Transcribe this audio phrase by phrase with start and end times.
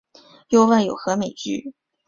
[0.49, 1.75] 又问有何美句？